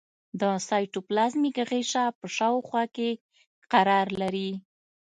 [0.39, 3.09] د سایتوپلازمیک غشا په شاوخوا کې
[3.71, 4.49] قرار لري.